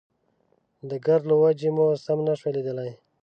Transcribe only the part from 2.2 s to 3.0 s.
نه شو ليدلی.